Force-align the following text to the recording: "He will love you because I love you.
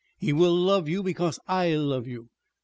"He 0.17 0.33
will 0.33 0.55
love 0.55 0.89
you 0.89 1.03
because 1.03 1.39
I 1.47 1.75
love 1.75 2.07
you. 2.07 2.29